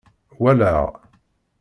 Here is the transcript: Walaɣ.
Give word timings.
Walaɣ. 0.41 0.83